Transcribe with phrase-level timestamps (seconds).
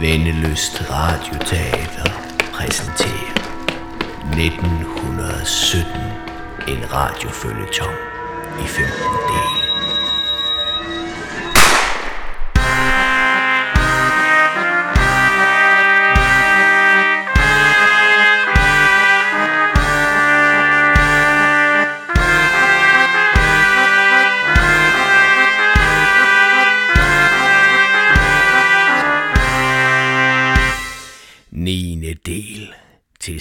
[0.00, 2.10] Vendeløst Radioteater
[2.52, 3.34] præsenterer
[4.36, 5.92] 1917
[6.68, 7.96] en radiofølgetong
[8.60, 8.92] i 15
[9.28, 9.63] dele.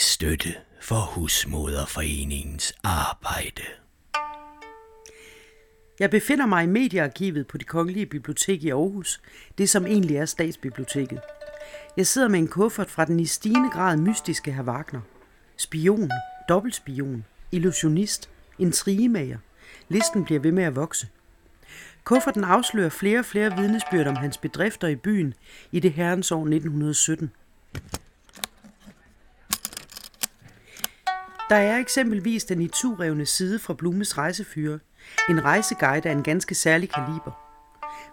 [0.04, 3.64] Støtte for Husmoderforeningens arbejde.
[6.00, 9.22] Jeg befinder mig i mediearkivet på det Kongelige Bibliotek i Aarhus,
[9.58, 11.20] det som egentlig er statsbiblioteket.
[11.98, 15.02] Jeg sidder med en kuffert fra den i stigende grad mystiske herr Wagner.
[15.58, 16.12] Spion,
[16.50, 18.30] dobbeltspion, illusionist,
[18.60, 19.38] intrigemager.
[19.90, 21.08] Listen bliver ved med at vokse.
[22.04, 25.34] Kufferten afslører flere og flere vidnesbyrd om hans bedrifter i byen
[25.72, 27.32] i det herrens år 1917.
[31.50, 34.80] Der er eksempelvis den i revne side fra Blumes rejsefyre,
[35.30, 37.32] en rejseguide af en ganske særlig kaliber.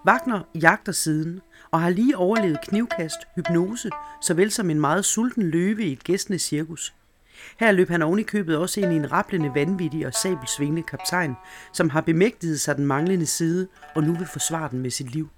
[0.06, 3.90] Wagner jagter siden og har lige overlevet knivkast, hypnose,
[4.22, 6.94] såvel som en meget sulten løve i et gæstende cirkus.
[7.60, 11.34] Her løb han oven i købet også ind i en rapplende vanvittig og sabelsvingende kaptajn,
[11.72, 15.28] som har bemægtiget sig den manglende side og nu vil forsvare den med sit liv.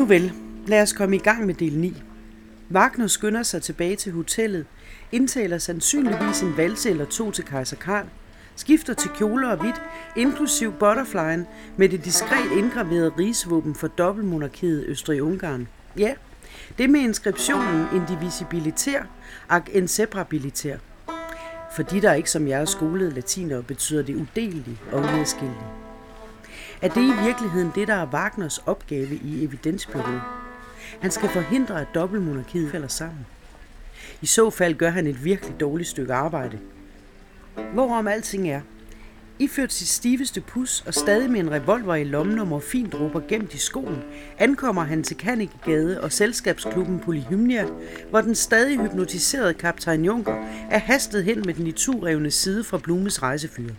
[0.00, 0.32] Nu vel,
[0.66, 2.02] lad os komme i gang med del 9.
[2.70, 4.66] Wagner skynder sig tilbage til hotellet,
[5.12, 8.06] indtaler sandsynligvis en valse eller to til kejser Karl,
[8.56, 9.82] skifter til kjoler og hvidt,
[10.16, 15.68] inklusiv butterflyen med det diskret indgraverede rigsvåben for dobbeltmonarkiet Østrig-Ungarn.
[15.98, 16.14] Ja,
[16.78, 19.02] det med inskriptionen indivisibilitær
[19.48, 20.76] ac inseparabilitær.
[21.76, 25.79] For de, der ikke som jeg er skolet latinere, betyder det udelelige og uadskillelige.
[26.82, 30.20] Er det i virkeligheden det, der er Wagners opgave i evidensbyrået?
[31.00, 33.26] Han skal forhindre, at dobbeltmonarkiet falder sammen.
[34.22, 36.58] I så fald gør han et virkelig dårligt stykke arbejde.
[37.74, 38.60] Hvorom alting er,
[39.38, 43.58] iført sit stiveste pus og stadig med en revolver i lommen og morfindrupper gemt i
[43.58, 44.02] skoen,
[44.38, 47.66] ankommer han til Kanikegade og selskabsklubben Polyhymnia,
[48.10, 50.34] hvor den stadig hypnotiserede kaptajn Junker
[50.70, 53.74] er hastet hen med den iturevne side fra Blumes rejsefyr.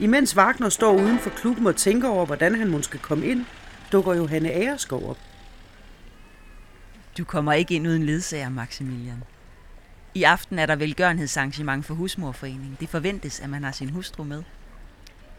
[0.00, 3.44] Imens Wagner står uden for klubben og tænker over, hvordan han måske komme ind,
[3.92, 5.18] dukker Johanne Agerskov op.
[7.18, 9.22] Du kommer ikke ind uden ledsager, Maximilian.
[10.14, 12.76] I aften er der velgørenhedsarrangement for Husmorforeningen.
[12.80, 14.42] Det forventes, at man har sin hustru med.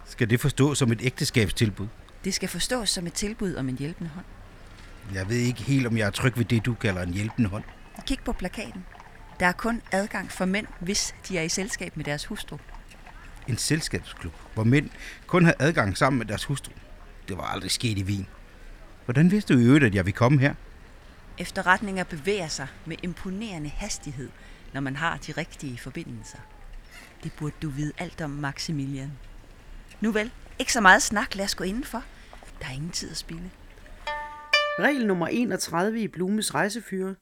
[0.05, 1.87] Skal det forstås som et ægteskabstilbud?
[2.23, 4.25] Det skal forstås som et tilbud om en hjælpende hånd.
[5.13, 7.63] Jeg ved ikke helt, om jeg er tryg ved det, du kalder en hjælpende hånd.
[8.05, 8.85] Kig på plakaten.
[9.39, 12.57] Der er kun adgang for mænd, hvis de er i selskab med deres hustru.
[13.47, 14.89] En selskabsklub, hvor mænd
[15.27, 16.71] kun har adgang sammen med deres hustru.
[17.27, 18.27] Det var aldrig sket i Wien.
[19.05, 20.53] Hvordan vidste du i øvrigt, at jeg vil komme her?
[21.37, 24.29] Efterretninger bevæger sig med imponerende hastighed,
[24.73, 26.37] når man har de rigtige forbindelser.
[27.23, 29.11] Det burde du vide alt om, Maximilian.
[30.01, 32.03] Nu vel, ikke så meget snak, lad os gå indenfor.
[32.59, 33.51] Der er ingen tid at spille.
[34.79, 37.15] Regel nummer 31 i Blumes rejsefyre.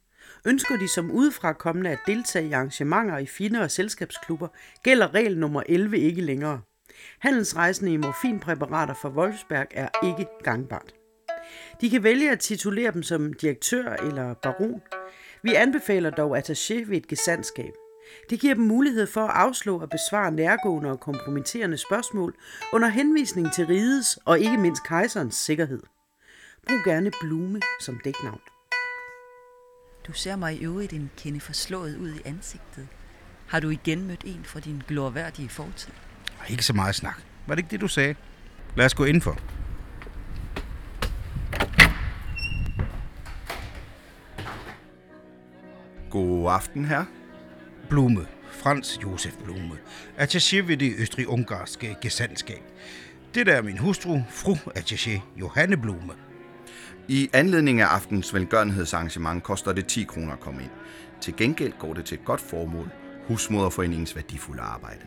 [0.46, 4.48] Ønsker de som udefra kommende at deltage i arrangementer i finere selskabsklubber,
[4.84, 6.62] gælder regel nummer 11 ikke længere.
[7.20, 10.94] Handelsrejsende i morfinpræparater fra Wolfsberg er ikke gangbart.
[11.82, 14.82] De kan vælge at titulere dem som direktør eller baron.
[15.44, 17.74] Vi anbefaler dog attaché ved et gesandskab.
[18.30, 22.36] Det giver dem mulighed for at afslå og besvare nærgående og kompromitterende spørgsmål
[22.74, 25.84] under henvisning til rigets og ikke mindst kejserens sikkerhed.
[26.68, 28.59] Brug gerne Blume som dæknavn.
[30.10, 32.88] Du ser mig i øvrigt en kende forslået ud i ansigtet.
[33.48, 35.94] Har du igen mødt en fra din glorværdige fortid?
[36.50, 37.22] Ikke så meget snak.
[37.48, 38.16] Var det ikke det, du sagde?
[38.76, 39.40] Lad os gå indenfor.
[46.10, 47.06] God aften, her.
[47.90, 48.26] Blume.
[48.52, 49.78] Frans Josef Blume.
[50.18, 52.62] Attaché ved det østrig-ungarske gesandskab.
[53.34, 56.29] Det der er min hustru, fru Attaché Johanne Blume.
[57.12, 60.72] I anledning af aftens velgørenhedsarrangement koster det 10 kroner at komme ind.
[61.22, 62.92] Til gengæld går det til et godt formål,
[63.28, 65.02] Husmoderforeningens værdifulde arbejde.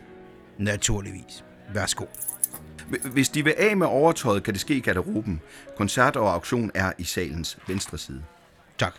[0.57, 1.43] Naturligvis.
[1.73, 2.05] Værsgo.
[3.11, 5.41] Hvis de vil af med overtøjet, kan det ske i garderoben.
[5.77, 8.23] Koncert og auktion er i salens venstre side.
[8.77, 8.93] Tak.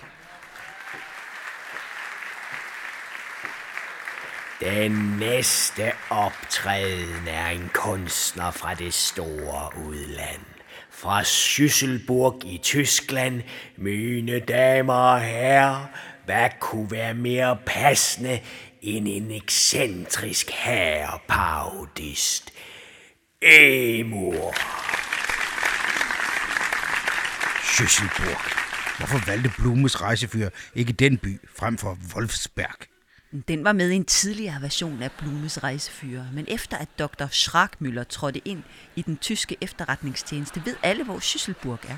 [4.61, 10.54] Den næste optræden er en kunstner fra det store udland
[10.96, 13.43] fra Schüsselburg i Tyskland,
[13.76, 15.87] mine damer og herrer,
[16.25, 18.41] hvad kunne være mere passende
[18.82, 22.52] end en ekscentrisk herreparodist?
[23.43, 24.55] Emor.
[27.62, 28.55] Schüsselburg.
[28.99, 32.94] Hvorfor valgte Blumes rejsefyr ikke den by frem for Wolfsberg?
[33.43, 37.25] Den var med i en tidligere version af Blumes rejsefyre, men efter at Dr.
[37.25, 38.63] Schrackmüller trådte ind
[38.97, 41.97] i den tyske efterretningstjeneste, ved alle, hvor Schüsselburg er.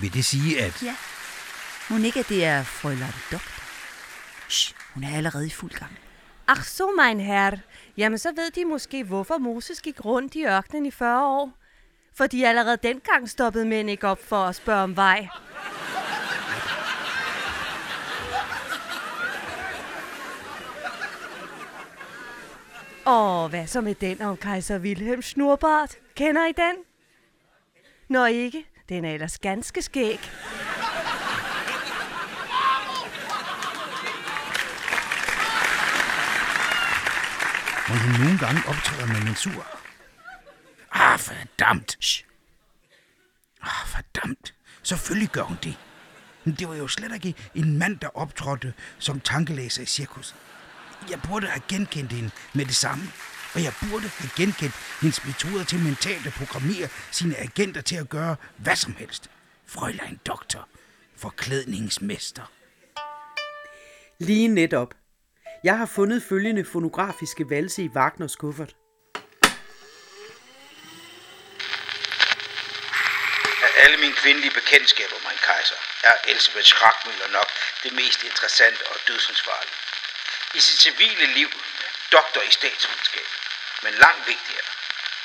[0.00, 0.82] Vil det sige, at...
[0.82, 0.96] Ja.
[1.90, 3.52] Må ikke, at det er Fräulein Doktor?
[4.48, 5.98] Shh, hun er allerede i fuld gang.
[6.48, 7.56] Ach så, mein herr.
[7.96, 11.52] Jamen, så ved de måske, hvorfor Moses gik rundt i ørkenen i 40 år.
[12.14, 15.28] For de allerede dengang stoppede mænd ikke op for at spørge om vej.
[23.04, 25.96] Og hvad så med den om kejser Wilhelm Snurbart?
[26.16, 26.76] Kender I den?
[28.08, 30.20] Nå ikke, den er ellers ganske skæg.
[37.88, 39.66] Må hun nogle gange optræder med mensur?
[40.92, 41.96] Ah, fordamt!
[42.00, 42.24] Shh.
[43.62, 44.54] Ah, fordamt!
[44.82, 45.78] Selvfølgelig gør hun det.
[46.44, 50.34] Men det var jo slet ikke en mand, der optrådte som tankelæser i cirkus.
[51.10, 53.04] Jeg burde have genkendt hende med det samme.
[53.54, 58.08] Og jeg burde have genkendt hendes metoder til mentalt at programmere sine agenter til at
[58.08, 59.30] gøre hvad som helst.
[59.66, 60.68] Frøjlein doktor,
[61.16, 62.42] forklædningsmester.
[64.18, 64.94] Lige netop.
[65.64, 68.76] Jeg har fundet følgende fonografiske valse i Wagners kuffert.
[73.66, 77.48] Af alle mine kvindelige bekendtskaber, mein kejser, er Elisabeth Schrackmüller nok
[77.84, 79.78] det mest interessante og dødsensfarlige.
[80.54, 81.50] I sit civile liv
[82.12, 83.26] doktor i statsvidenskab,
[83.82, 84.64] men langt vigtigere,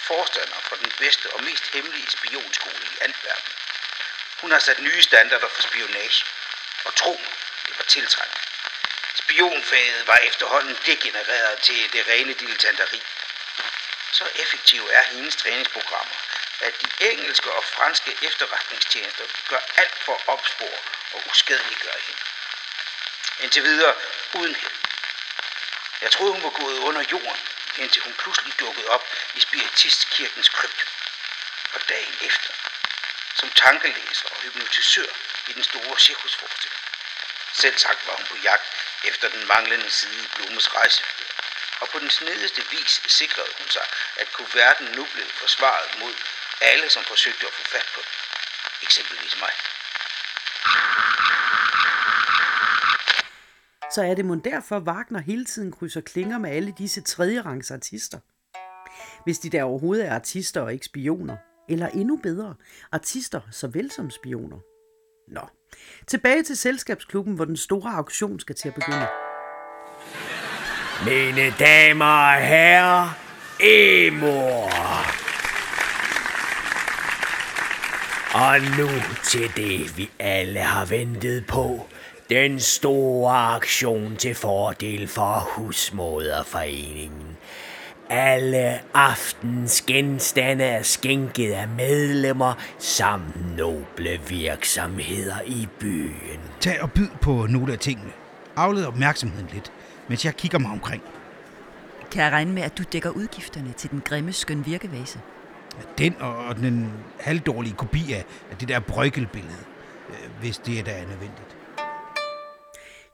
[0.02, 3.54] forstander for den bedste og mest hemmelige spionskole i Antwerpen.
[4.42, 6.26] Hun har sat nye standarder for spionage,
[6.86, 7.34] og tro mig,
[7.68, 8.38] det var tiltrængt.
[9.16, 13.02] Spionfaget var efterhånden degenereret til det rene dilettanteri.
[14.12, 16.16] Så effektive er hendes træningsprogrammer,
[16.60, 20.78] at de engelske og franske efterretningstjenester gør alt for at opspore
[21.14, 22.22] og uskadeliggøre hende.
[23.40, 23.96] Indtil videre
[24.34, 24.72] uden held.
[26.02, 27.42] Jeg troede, hun var gået under jorden,
[27.78, 30.86] indtil hun pludselig dukkede op i Spiritistkirkens krypt.
[31.74, 32.54] Og dagen efter,
[33.36, 35.12] som tankelæser og hypnotisør
[35.48, 36.82] i den store cirkusforestilling.
[37.54, 38.68] Selv sagt var hun på jagt
[39.04, 41.28] efter den manglende side i Blumes rejsefører,
[41.80, 43.86] Og på den snedigste vis sikrede hun sig,
[44.16, 46.16] at kuverten nu blev forsvaret mod
[46.62, 48.10] alle, som forsøgte at få fat på den.
[48.82, 49.54] Eksempelvis mig.
[53.98, 57.72] Så er det mon derfor, Wagner hele tiden krydser klinger med alle disse tredje rangs
[57.72, 58.20] artister.
[59.24, 61.38] Hvis de der overhovedet er artister og ikke spioner.
[61.70, 62.56] Eller endnu bedre,
[62.92, 64.58] artister såvel som spioner.
[65.28, 65.42] Nå,
[66.08, 69.08] tilbage til selskabsklubben, hvor den store auktion skal til at begynde.
[71.06, 73.18] Mine damer og herrer,
[73.60, 74.72] Emor.
[78.34, 78.90] Og nu
[79.24, 81.88] til det, vi alle har ventet på.
[82.30, 87.38] Den store aktion til fordel for Husmoderforeningen.
[88.10, 96.40] Alle aftens genstande er skænket af medlemmer samt noble virksomheder i byen.
[96.60, 98.12] Tag og byd på nogle af tingene.
[98.56, 99.72] Afled opmærksomheden lidt,
[100.08, 101.04] mens jeg kigger mig omkring.
[102.12, 105.20] Kan jeg regne med, at du dækker udgifterne til den grimme skøn virkevase?
[105.98, 108.26] Den og den halvdårlige kopi af
[108.60, 109.64] det der brøkkelbillede,
[110.10, 111.58] øh, hvis det er der er nødvendigt.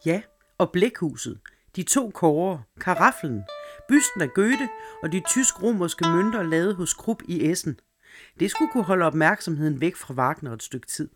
[0.05, 0.21] Ja,
[0.57, 1.39] og blækhuset,
[1.75, 3.43] de to kårer, karaflen,
[3.89, 4.69] bysten af Goethe
[5.03, 7.79] og de tysk-romerske mønter lavet hos Krupp i Essen.
[8.39, 11.09] Det skulle kunne holde opmærksomheden væk fra Wagner et stykke tid.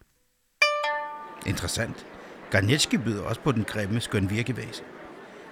[1.46, 2.06] Interessant.
[2.52, 4.84] Garnetski byder også på den grimme skøn virkevæse.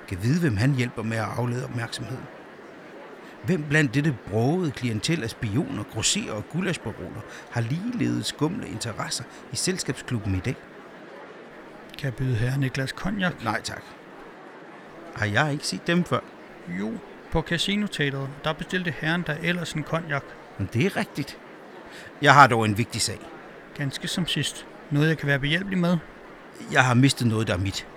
[0.08, 2.26] Kan vide, hvem han hjælper med at aflede opmærksomheden.
[3.46, 9.24] Hvem blandt dette brogede klientel af spioner, grosserer og gulasbaroner har ligeledes skumle interesser
[9.54, 10.56] i selskabsklubben i dag?
[11.98, 13.44] Kan jeg byde herre Niklas Konjak?
[13.44, 13.84] Nej tak.
[15.16, 16.20] Har jeg ikke set dem før?
[16.68, 16.92] Jo,
[17.32, 20.24] på Casino-teateret, der bestilte herren der ellers en konjak.
[20.58, 21.38] Men det er rigtigt.
[22.22, 23.20] Jeg har dog en vigtig sag.
[23.78, 24.68] Ganske som sidst.
[24.92, 25.98] Noget, jeg kan være behjælpelig med.
[26.72, 27.88] Jeg har mistet noget, der er mit.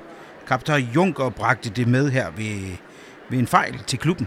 [0.47, 2.77] Kaptajn Junker bragte det med her ved,
[3.29, 4.27] ved en fejl til klubben.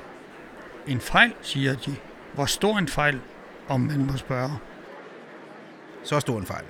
[0.87, 1.95] En fejl, siger de.
[2.33, 3.21] Hvor stor en fejl,
[3.67, 4.51] om man må spørge.
[6.03, 6.65] Så stor en fejl.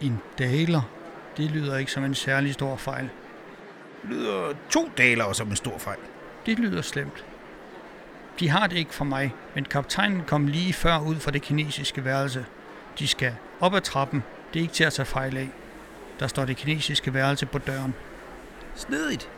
[0.00, 0.82] En daler.
[1.36, 3.10] Det lyder ikke som en særlig stor fejl.
[4.04, 5.98] Lyder to daler som en stor fejl.
[6.46, 7.24] Det lyder slemt.
[8.40, 12.04] De har det ikke for mig, men kaptajnen kom lige før ud fra det kinesiske
[12.04, 12.46] værelse.
[12.98, 14.22] De skal op ad trappen.
[14.52, 15.50] Det er ikke til at tage fejl af.
[16.20, 17.94] Der står det kinesiske værelse på døren.
[18.74, 19.30] Snedigt.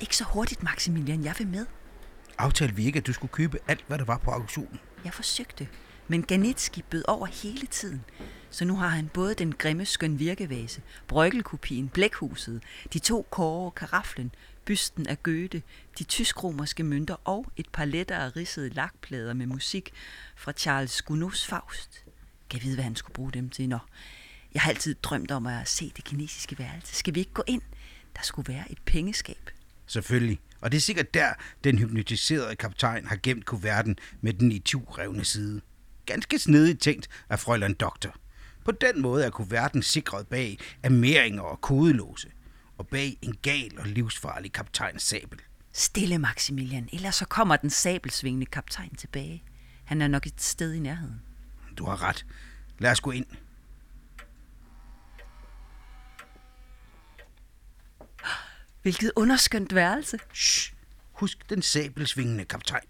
[0.00, 1.24] Ikke så hurtigt, Maximilian.
[1.24, 1.66] Jeg vil med.
[2.38, 4.80] Aftalte vi ikke, at du skulle købe alt, hvad der var på auktionen?
[5.04, 5.68] Jeg forsøgte,
[6.08, 8.04] men Ganitski bød over hele tiden.
[8.50, 14.34] Så nu har han både den grimme skøn virkevase, brøkkelkopien, blækhuset, de to kårer, karaflen,
[14.64, 15.62] bysten af Goethe,
[15.98, 19.92] de tysk-romerske mønter og et par lettere ridsede lakplader med musik
[20.36, 22.04] fra Charles Gounods Faust.
[22.50, 23.68] Kan jeg vide, hvad han skulle bruge dem til?
[23.68, 23.78] Nå,
[24.54, 26.94] jeg har altid drømt om at se det kinesiske værelse.
[26.94, 27.62] Skal vi ikke gå ind?
[28.16, 29.50] Der skulle være et pengeskab.
[29.86, 30.40] Selvfølgelig.
[30.60, 31.32] Og det er sikkert der,
[31.64, 35.60] den hypnotiserede kaptajn har gemt kuverten med den i revne side.
[36.06, 38.14] Ganske snedigt tænkt af frøjland doktor.
[38.64, 42.28] På den måde er kuverten sikret bag ameringer og kodelåse,
[42.78, 45.40] og bag en gal og livsfarlig kaptajns sabel.
[45.72, 49.42] Stille, Maximilian, ellers så kommer den sabelsvingende kaptajn tilbage.
[49.84, 51.22] Han er nok et sted i nærheden.
[51.78, 52.26] Du har ret.
[52.78, 53.26] Lad os gå ind.
[58.88, 60.18] Hvilket underskønt værelse.
[60.34, 60.72] Shh.
[61.12, 62.86] Husk den sabelsvingende kaptajn.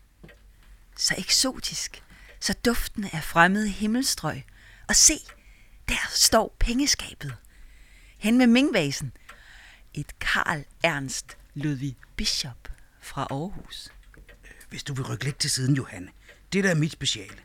[0.96, 2.02] Så eksotisk,
[2.40, 4.42] så duftende af fremmede himmelstrøg.
[4.88, 5.14] Og se,
[5.88, 7.36] der står pengeskabet.
[8.18, 9.12] Hen med mingvasen.
[9.94, 12.68] Et Karl Ernst Ludvig Bishop
[13.00, 13.88] fra Aarhus.
[14.68, 16.08] Hvis du vil rykke lidt til siden, Johanne.
[16.52, 17.38] Det der er mit speciale.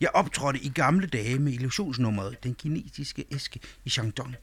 [0.00, 4.36] Jeg optrådte i gamle dage med illusionsnummeret Den kinesiske æske i Shandong.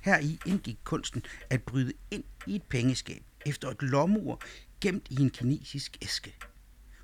[0.00, 4.40] Her i indgik kunsten at bryde ind i et pengeskab efter et lommeur
[4.80, 6.36] gemt i en kinesisk æske.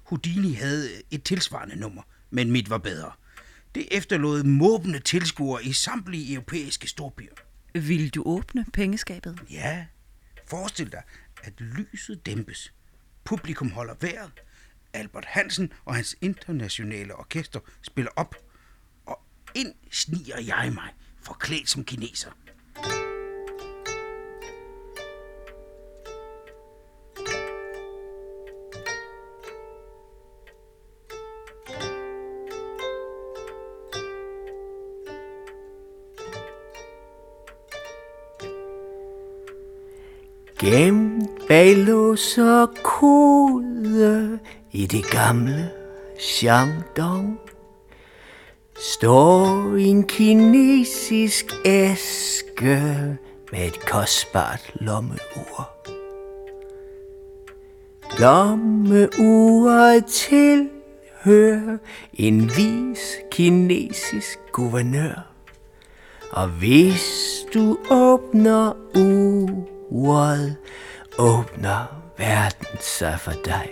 [0.02, 3.12] Houdini havde et tilsvarende nummer, men mit var bedre.
[3.74, 7.34] Det efterlod måbende tilskuere i samtlige europæiske storbyer.
[7.74, 9.40] Vil du åbne pengeskabet?
[9.50, 9.86] Ja,
[10.46, 11.02] forestil dig,
[11.42, 12.72] at lyset dæmpes.
[13.24, 14.32] Publikum holder vejret.
[14.92, 18.34] Albert Hansen og hans internationale orkester spiller op.
[19.06, 19.20] Og
[19.54, 22.30] ind sniger jeg mig, forklædt som kineser.
[40.58, 44.38] Gemt bag lås og kode
[44.72, 45.70] i det gamle
[46.18, 47.40] Shandong
[48.80, 52.78] står en kinesisk æske
[53.52, 55.68] med et kostbart lommeur.
[58.18, 61.78] Lommeuret tilhører
[62.14, 65.32] en vis kinesisk guvernør.
[66.32, 69.75] Og hvis du åbner uret,
[71.18, 73.68] åbner verden sig for dig.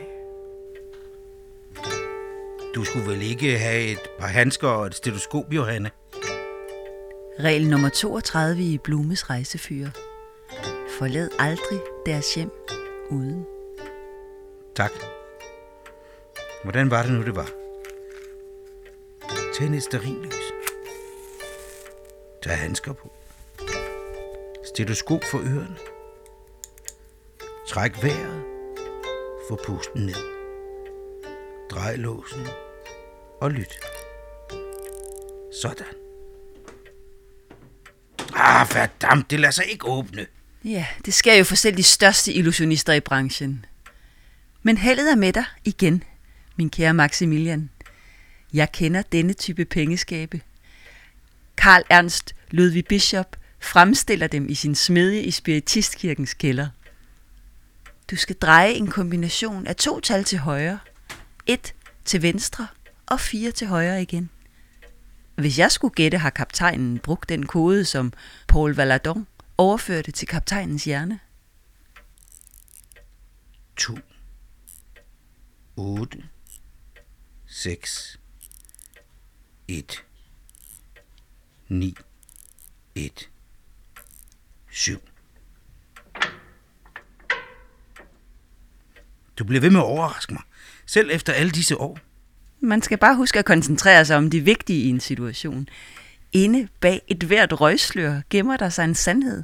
[2.75, 5.91] Du skulle vel ikke have et par handsker og et stetoskop, Johanne?
[7.41, 9.91] Regel nummer 32 i Blumes rejsefyre.
[10.99, 12.51] Forlad aldrig deres hjem
[13.11, 13.47] uden.
[14.77, 14.93] Tak.
[16.65, 17.51] Hvordan var det nu, det var?
[19.59, 20.35] Tænd et sterillys.
[22.43, 23.13] Tag handsker på.
[24.65, 25.94] Stetoskop for ørerne.
[27.69, 28.45] Træk vejret.
[29.49, 30.15] Få pusten ned.
[31.71, 32.47] Drej låsen.
[33.41, 33.75] Og lyt.
[35.63, 35.87] Sådan.
[38.35, 40.27] Ah, verdammt, det lader sig ikke åbne.
[40.65, 43.65] Ja, det sker jo for selv de største illusionister i branchen.
[44.63, 46.03] Men heldet er med dig igen,
[46.57, 47.71] min kære Maximilian.
[48.53, 50.41] Jeg kender denne type pengeskabe.
[51.57, 56.69] Karl Ernst Ludwig Bishop fremstiller dem i sin smedje i Spiritistkirkens kælder.
[58.11, 60.79] Du skal dreje en kombination af to tal til højre,
[61.47, 62.67] et til venstre
[63.07, 64.31] og fire til højre igen.
[65.35, 68.13] Hvis jeg skulle gætte, har kaptajnen brugt den kode, som
[68.49, 69.27] Paul Valadon
[69.59, 71.21] overførte til kaptajnens hjerne.
[73.77, 73.99] 2,
[75.77, 76.25] 8,
[77.47, 78.21] 6,
[79.69, 80.05] 1,
[81.69, 81.97] 9,
[82.95, 83.31] 1,
[84.71, 85.14] 7.
[89.39, 90.43] Du bliver ved med at overraske mig,
[90.87, 91.99] selv efter alle disse år.
[92.61, 95.69] Man skal bare huske at koncentrere sig om de vigtige i en situation.
[96.33, 99.43] Inde bag et hvert røgslør gemmer der sig en sandhed.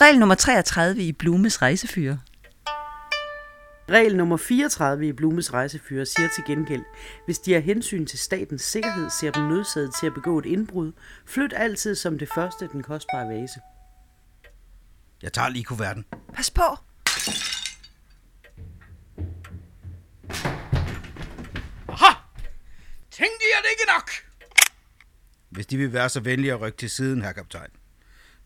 [0.00, 2.18] Regel nummer 33 i Blumes rejsefyre.
[3.90, 6.82] Regel nummer 34 i Blumes rejsefyre siger til gengæld,
[7.24, 10.92] hvis de har hensyn til statens sikkerhed, ser dem nødsaget til at begå et indbrud,
[11.26, 13.60] flyt altid som det første den kostbare vase.
[15.22, 16.04] Jeg tager lige kuverten.
[16.34, 16.62] Pas på!
[23.16, 24.10] Det ikke nok?
[25.48, 27.70] Hvis de vil være så venlige at rykke til siden, herr kaptajn.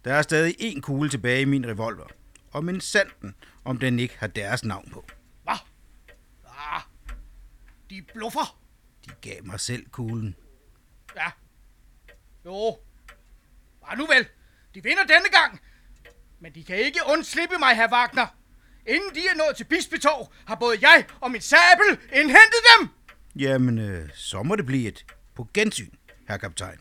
[0.05, 2.07] Der er stadig en kugle tilbage i min revolver.
[2.51, 5.05] Og min sanden, om den ikke har deres navn på.
[5.43, 5.59] Hvad?
[6.47, 6.83] Ah,
[7.91, 8.59] de bluffer.
[9.07, 10.37] De gav mig selv kuglen.
[11.17, 11.31] Ja.
[12.45, 12.79] Jo.
[13.81, 14.29] Bare nu vel.
[14.75, 15.61] De vinder denne gang.
[16.41, 18.27] Men de kan ikke undslippe mig, herr Wagner.
[18.87, 22.96] Inden de er nået til Bispetorv, har både jeg og min sabel indhentet dem.
[23.39, 25.91] Jamen, øh, så må det blive et på gensyn,
[26.29, 26.79] herr kaptajn.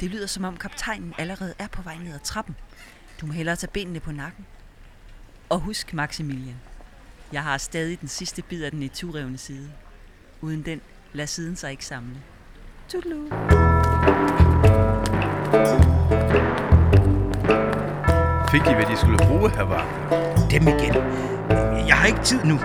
[0.00, 2.56] Det lyder som om kaptajnen allerede er på vej ned ad trappen.
[3.20, 4.46] Du må hellere tage benene på nakken.
[5.48, 6.56] Og husk, Maximilian,
[7.32, 9.72] jeg har stadig den sidste bid af den i turevne side.
[10.40, 10.80] Uden den,
[11.12, 12.22] lad siden sig ikke samle.
[12.88, 13.16] Tudelu.
[18.50, 20.48] Fik de, hvad de skulle bruge, herr Wagner?
[20.50, 20.94] Dem igen.
[21.88, 22.58] Jeg har ikke tid nu.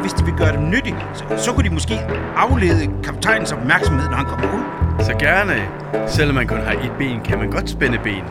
[0.00, 1.94] Hvis de vil gøre dem nyttige, så, så kunne de måske
[2.36, 4.64] aflede kaptajnens opmærksomhed, når han kommer ud.
[5.04, 5.52] Så gerne.
[6.08, 8.24] Selvom man kun har et ben, kan man godt spænde ben.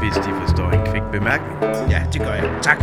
[0.00, 1.90] Hvis de forstår en kvik bemærkning.
[1.90, 2.50] Ja, det gør jeg.
[2.62, 2.78] Tak.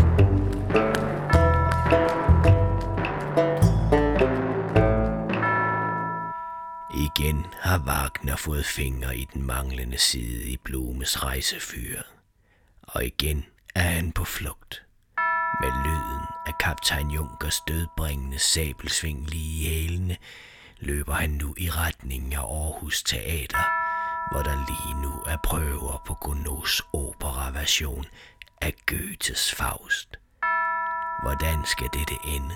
[7.24, 12.02] Igen har Wagner fået fingre i den manglende side i Blumes rejsefyr.
[12.82, 14.84] Og igen er han på flugt.
[15.62, 20.18] Med lyden af kaptajn Junkers dødbringende sabelsving lige i hælene,
[20.80, 23.66] løber han nu i retning af Aarhus Teater,
[24.32, 28.06] hvor der lige nu er prøver på Gounod's operaversion
[28.62, 30.18] af Goethes Faust.
[31.22, 32.56] Hvordan skal dette ende?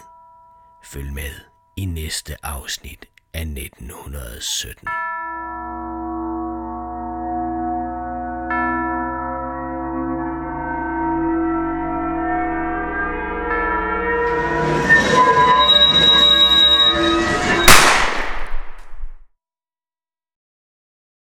[0.84, 1.34] Følg med
[1.78, 5.07] i næste afsnit af 1917.